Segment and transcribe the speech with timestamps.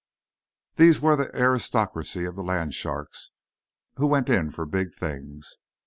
[0.77, 3.29] These were the aristocracy of the land sharks,
[3.97, 5.57] who went in for big things.